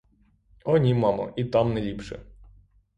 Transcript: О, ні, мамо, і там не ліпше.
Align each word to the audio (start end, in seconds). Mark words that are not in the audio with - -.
О, 0.63 0.77
ні, 0.77 0.93
мамо, 0.93 1.33
і 1.35 1.45
там 1.45 1.73
не 1.73 1.81
ліпше. 1.81 2.19